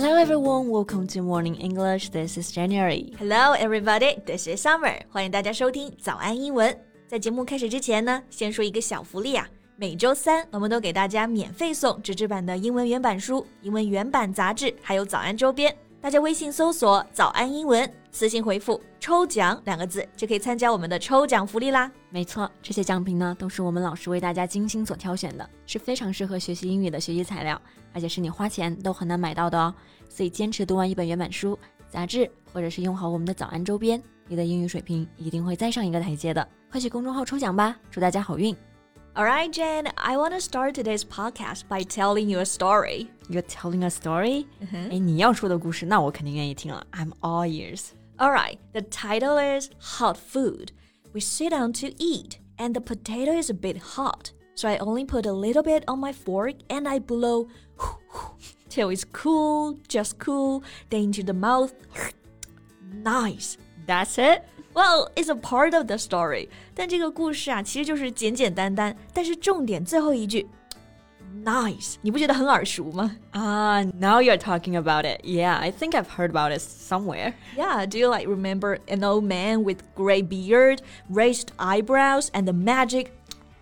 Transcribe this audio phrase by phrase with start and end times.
[0.00, 2.08] Hello everyone, welcome to Morning English.
[2.08, 3.12] This is January.
[3.18, 4.98] Hello everybody, this is Summer.
[5.10, 6.74] 欢迎大家收听早安英文。
[7.06, 9.46] 在节目开始之前呢，先说一个小福利啊。
[9.76, 15.76] 每周三，我们都给大家免费送纸质版的英文原版书、英文原版杂志，还有早安周边。
[16.02, 21.92] 大家微信搜索“早安英文”，私信回复“抽奖”两个字，就可以参加我们的抽奖福利啦。
[22.08, 27.60] 没错，这些奖品呢，都是我们老师为大家精心所挑选的，是非常适合学习英语的学习材料，
[27.92, 29.74] 而且是你花钱都很难买到的哦。
[30.08, 36.48] 所以坚持读完一本原版书、杂志，或者是用好我们的早安周边，你的英语水平一定会再上一个台阶的。
[36.70, 38.56] 快去公众号抽奖吧，祝大家好运
[39.15, 43.09] ！All right, Jen, I want to start today's podcast by telling you a story.
[43.29, 44.45] You're telling a story?
[44.71, 46.85] 哎，你要说的故事，那我肯定愿意听了。
[46.91, 47.91] I'm all ears.
[48.17, 50.69] All right, the title is Hot Food.
[51.13, 54.31] We sit down to eat, and the potato is a bit hot.
[54.55, 57.47] So I only put a little bit on my fork and I blow
[58.69, 61.73] till it's cool, just cool, then into the mouth.
[63.03, 63.57] nice.
[63.85, 64.43] That's it?
[64.73, 66.49] Well, it's a part of the story.
[66.73, 70.47] 但这个故事啊，其实就是简简单单，但是重点最后一句。
[71.43, 73.15] Nice，你不觉得很耳熟吗？
[73.33, 75.21] Ah, uh, now you're talking about it.
[75.23, 77.33] Yeah, I think I've heard about it somewhere.
[77.55, 82.53] Yeah, do you like remember an old man with gray beard, raised eyebrows, and the
[82.53, 83.07] magic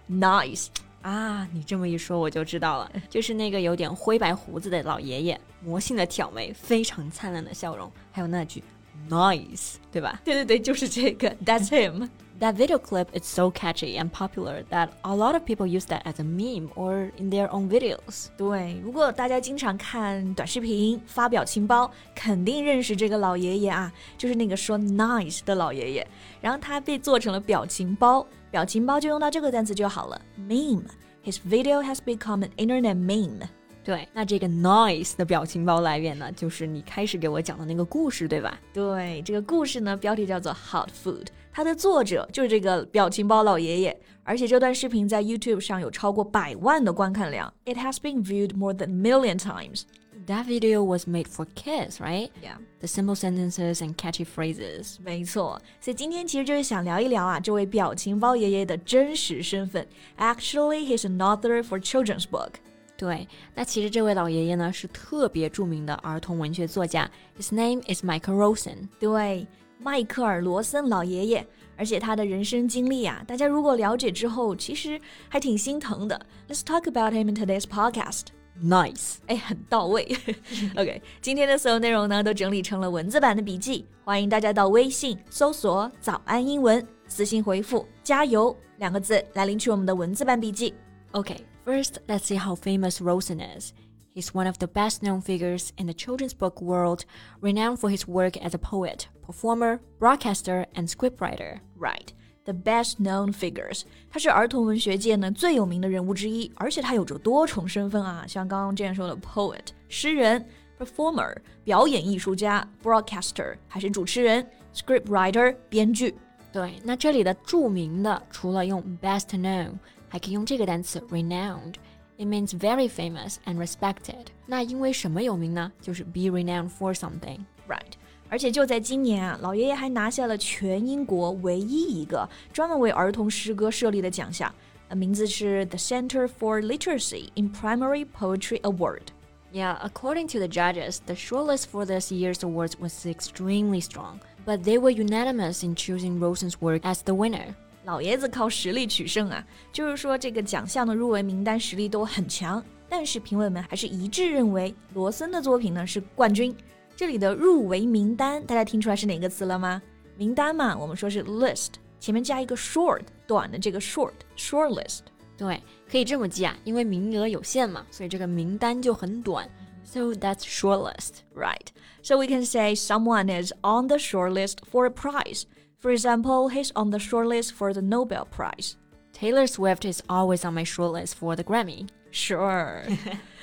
[0.07, 0.67] nice?
[1.01, 8.63] 啊，你这么一说我就知道了，就是那个有点灰白胡子的老爷爷，魔性的挑眉，非常灿烂的笑容，还有那句
[9.09, 10.21] nice，对吧？
[10.23, 16.01] 对对对，就是这个，That's him。That video clip is so catchy and popular that a lot of people use that
[16.03, 18.27] as a meme or in their own videos.
[18.35, 26.07] 对，如果大家经常看短视频、发表情包，肯定认识这个老爷爷啊，就是那个说 nice 的老爷爷。
[26.41, 33.47] 然后他被做成了表情包，表情包就用到这个单词就好了，meme。His video has become an internet meme.
[33.87, 38.57] 对，那这个 nice 的表情包来源呢，就是你开始给我讲的那个故事，对吧？
[38.73, 49.81] 对，这个故事呢，标题叫做 Hot Food，它的作者就是这个表情包老爷爷，而且这段视频在 YouTube 上有超过百万的观看量，It has been viewed more than a million times.
[50.27, 52.29] That video was made for kids, right?
[52.41, 52.55] Yeah.
[52.79, 54.95] The simple sentences and catchy phrases.
[55.03, 59.85] 没错，所以今天其实就是想聊一聊啊，这位表情包爷爷的真实身份。
[60.17, 62.51] Actually, he's an author for children's book.
[62.98, 68.88] 对，那其实这位老爷爷呢是特别著名的儿童文学作家，His name is Michael Rosen。
[68.98, 69.46] 对，
[69.78, 76.20] 迈克尔·罗森老爷爷，而且他的人生经历啊，大家如果了解之后，其实还挺心疼的。
[76.48, 78.24] Let's talk about him in today's podcast.
[78.60, 80.04] Nice，哎，很到位。
[80.74, 90.74] OK，今天的所有内容呢，都整理成了文字版的笔记，欢迎大家到微信搜索“早安英文”，私信回复“加油”两个字来领取我们的文字版笔记。
[91.12, 91.36] OK。
[91.67, 93.73] First, let's see how famous Rosen is.
[94.09, 97.05] He's one of the best known figures in the children's book world,
[97.41, 101.59] renowned for his work as a poet, performer, broadcaster, and scriptwriter.
[101.77, 102.13] Right.
[102.45, 110.45] The best known figures，他是儿童文学界呢最有名的人物之一，而且他有着多重身份啊，像刚刚这样说的 poet 诗人，
[110.77, 116.13] performer 表演艺术家，broadcaster 还是主持人，scriptwriter 编剧。
[116.51, 119.71] 对，那这里的着名的除了用 best known。
[120.09, 124.27] 还可以用这个单词 renowned。It means very famous and respected。
[124.45, 125.71] 那因为什么有名呢？
[125.81, 127.93] 就是 be renowned for something。Right。
[128.29, 134.53] 而且就在今年啊，老爷爷还拿下了全英国唯一一个专门为儿童诗歌设立的奖项，
[134.89, 141.85] 呃，名字是 The Center for Literacy in Primary Poetry Award。Yeah, according to the judges, the shortlist for
[141.85, 147.03] this year's awards was extremely strong, but they were unanimous in choosing Rosen's work as
[147.03, 147.53] the winner.
[147.88, 156.54] 老爷子靠实力取胜啊，就是说这个奖项的入围名单实力都很强，但是评委们还是一致认为罗森的作品呢是冠军。
[156.94, 159.80] 这里的入围名单，大家听出来是哪个词了吗？
[160.18, 164.98] 名单嘛，我们说是 list，前面加一个 short，短的这个 short，short list。
[165.38, 169.48] 对，可以这么记啊，因为名额有限嘛，所以这个名单就很短。
[169.82, 171.68] So that's short list, right?
[172.02, 175.44] So we can say someone is on the short list for a prize.
[175.79, 178.75] For example, he's on the shortlist for the Nobel Prize.
[179.11, 181.87] Taylor Swift is always on my shortlist for the Grammy.
[182.11, 182.83] Sure.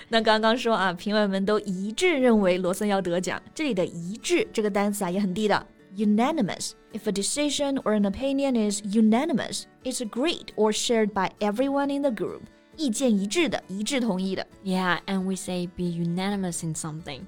[0.08, 3.40] 那刚刚说啊，评委们都一致认为罗森要得奖。
[3.55, 5.64] 这里的“一致”这个单词啊也很地道，
[5.96, 6.72] unanimous.
[6.93, 12.02] If a decision or an opinion is unanimous, it's agreed or shared by everyone in
[12.02, 12.43] the group.
[12.76, 14.46] 意见一致的，一致同意的。
[14.64, 17.20] Yeah, and we say be unanimous in something.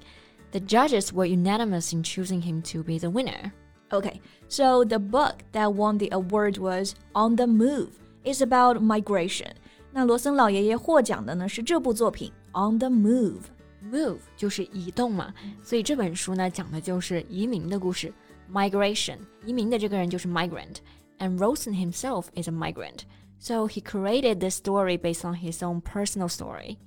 [0.51, 3.51] The judges were unanimous in choosing him to be the winner.
[3.89, 7.89] Okay, so the book that won the award was On the Move.
[8.23, 9.51] It's about migration.
[9.91, 12.31] 那罗森老爷爷获奖的呢是这部作品《
[12.71, 13.41] On the Move》。
[13.91, 18.11] Move 就是移动嘛，所以这本书呢讲的就是移民的故事，
[18.51, 19.17] migration。
[19.45, 26.29] 移民的这个人就是 migrant，and Rosen himself is a migrant。So he created this story based on his own personal
[26.29, 26.77] story。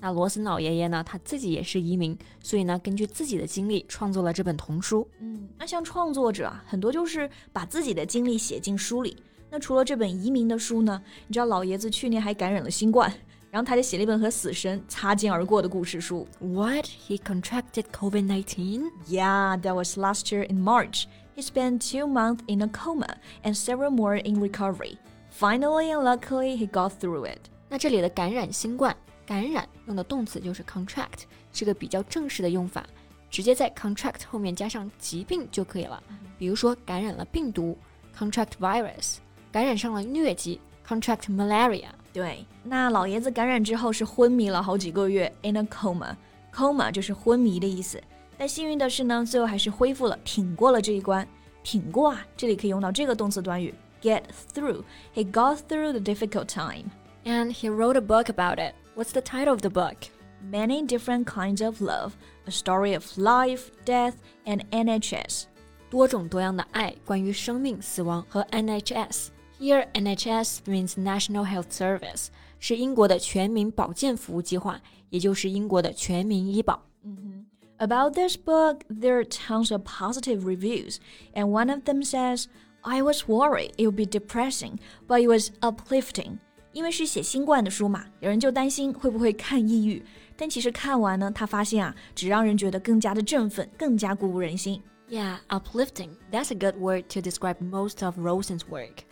[0.00, 5.06] 那罗森老爷爷呢，他自己也是移民，所以呢，根据自己的经历创作了这本童书。
[5.20, 9.16] 嗯，那像创作者啊，很多就是把自己的经历写进书里。
[9.50, 13.12] 那除了这本移民的书呢，你知道老爷子去年还感染了新冠。
[13.50, 16.24] 然后他就写了一本和死神擦肩而过的故事书。
[16.38, 16.84] What?
[16.84, 18.92] He contracted COVID-19?
[19.08, 21.06] Yeah, that was last year in March.
[21.34, 24.98] He spent two months in a coma and several more in recovery.
[25.32, 27.40] Finally and luckily, he got through it.
[27.68, 28.96] 那这里的感染新冠，
[29.30, 31.22] 感染用的动词就是 contract，
[31.52, 32.84] 是个比较正式的用法，
[33.30, 36.02] 直接在 contract 后面加上疾病就可以了。
[36.36, 37.78] 比如说感染了病毒
[38.18, 39.18] ，contract virus；
[39.52, 41.84] 感染上了疟疾，contract malaria。
[42.12, 48.02] 对，那老爷子感染之后是昏迷了好几个月，in a coma，coma 就是昏迷的意思。
[48.36, 51.24] 但幸运的是呢，最后还是恢复了，挺过了这一关。
[51.62, 53.72] 挺过啊，这里可以用到这个动词短语
[54.02, 54.22] get
[54.52, 54.82] through。
[55.14, 56.86] He got through the difficult time.
[57.24, 58.74] And he wrote a book about it.
[58.99, 60.09] What's the title of the book?
[60.41, 62.11] Many different kinds of love,
[62.45, 64.15] a story of life, death,
[64.45, 65.45] and NHS.
[65.89, 72.27] 多种多样的爱，关于生命、死亡和 NHS。Here, NHS means National Health Service，
[72.59, 76.83] 是英国的全民保健服务计划，也就是英国的全民医保。
[77.03, 77.45] Mm -hmm.
[77.77, 80.97] About this book, there are tons of positive reviews,
[81.33, 82.47] and one of them says,
[82.81, 86.39] "I was worried it would be depressing, but it was uplifting."
[86.71, 90.03] 因为是写新冠的书嘛，有人就担心会不会看抑郁，
[90.35, 94.81] 但其实看完呢，他发现啊，只让人觉得更加的振奋，更加鼓舞人心。
[95.09, 96.09] Yeah, uplifting.
[96.31, 99.05] That's a good word to describe most of Rosen's work.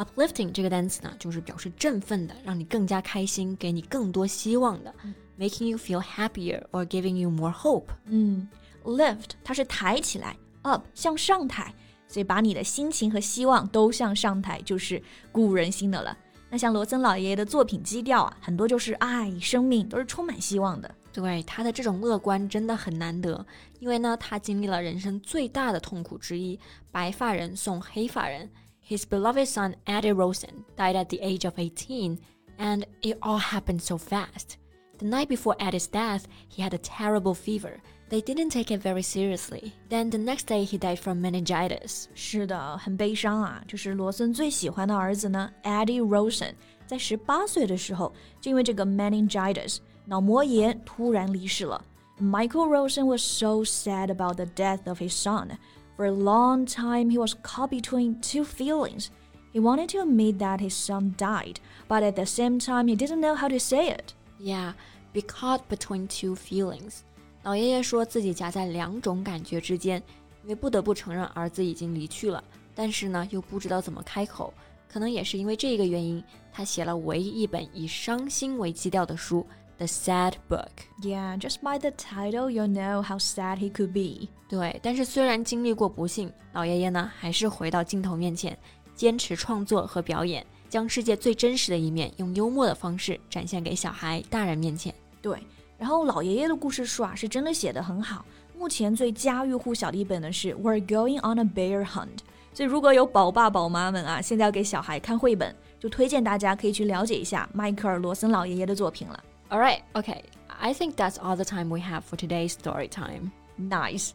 [0.00, 7.88] uplifting 这个单词呢，就是表示振奋的，让你更加开心，给你更多希望的、嗯、，making you feel happier or giving you more hope。
[8.06, 8.48] 嗯，
[8.84, 11.74] lift 它是抬起来，up 向上抬，
[12.08, 16.16] 所以把你的心情和希望都向上抬，就是鼓舞人心的了。
[16.49, 20.89] 那像罗森老爷爷的作品基调啊，很多就是爱、生命，都是充满希望的。
[21.11, 23.45] 对他的这种乐观真的很难得，
[23.79, 26.59] 因为呢，他经历了人生最大的痛苦之一——
[26.91, 28.49] 白发人送黑发人。
[28.87, 32.17] his beloved son Eddie Rosen died at the age of 18,
[32.57, 34.57] and it all happened so fast.
[34.99, 37.79] The night before Eddie's death, he had a terrible fever.
[38.08, 39.72] They didn't take it very seriously.
[39.88, 42.06] Then the next day, he died from meningitis.
[42.14, 43.62] 是的，很悲伤啊！
[43.68, 46.54] 就是罗森最喜欢的儿子呢，Eddie Rosen，
[46.86, 51.84] 在十八岁的时候，就因为这个 meningitis 脑膜炎突然离世了。
[52.20, 55.56] Michael Rosen was so sad about the death of his son.
[55.96, 59.06] For a long time, he was caught between two feelings.
[59.52, 61.56] He wanted to admit that his son died,
[61.88, 64.14] but at the same time, he didn't know how to say it.
[64.38, 64.72] Yeah,
[65.12, 67.04] be caught between two feelings.
[67.45, 70.01] 老爷爷说自己夹在两种感觉之间，
[70.41, 72.43] 因为不得不承认儿子已经离去了，
[72.73, 74.51] 但是呢，又不知道怎么开口。
[74.91, 79.45] 可能也是因为这个原因，他写了唯一一本以伤心为基调的书。
[79.77, 80.71] the Sad Book.
[81.01, 84.29] Yeah, just by the title, you'll know how sad he could be.
[84.49, 88.57] 对，但是虽然经历过不幸，老爷爷呢还是回到镜头面前，
[88.95, 94.95] 坚持创作和表演，将世界最真实的一面用幽默的方式展现给小孩、大人面前。
[95.21, 95.37] 对，
[95.77, 98.25] 然后老爷爷的故事书啊，是真的写得很好。
[98.57, 102.05] 目前最家喻户晓的一本呢是《We're Going on a Bear Hunt》。
[102.53, 109.21] 所以如果有宝爸宝妈们啊，现在要给小孩看绘本，就推荐大家可以去了解一下迈克尔·罗森老爷爷的作品了。
[109.49, 110.21] All right, okay.
[110.57, 113.31] I think that's all the time we have for today's story time.
[113.59, 114.11] Nice.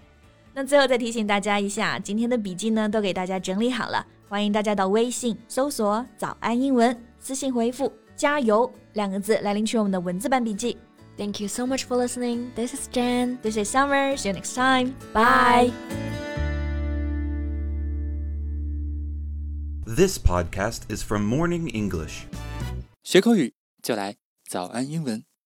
[0.54, 10.78] 那最后再提醒大家一下，今天的笔记呢都给大家整理好了，欢迎大家到微信搜索“早安英文”，私信回复“加油”两个字来领取我们的文字版笔记。
[11.19, 12.51] Thank you so much for listening.
[12.55, 13.39] This is Jen.
[13.41, 14.17] This is Summer.
[14.17, 14.95] See you next time.
[15.13, 15.71] Bye.
[19.85, 22.25] This podcast is from Morning English.
[23.03, 24.15] 学口语就来
[24.49, 25.23] 早安英文。